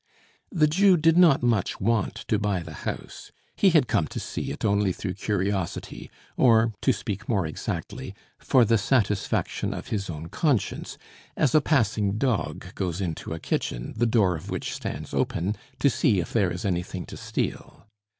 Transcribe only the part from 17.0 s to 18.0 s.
to steal.